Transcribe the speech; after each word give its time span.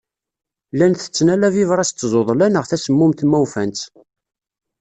Llan 0.73 0.93
tetten 0.95 1.27
ala 1.33 1.49
bibṛas 1.55 1.91
d 1.91 1.95
tzuḍla 1.97 2.47
neɣ 2.49 2.65
tasemmumt 2.65 3.25
ma 3.29 3.37
ufan-tt. 3.43 3.81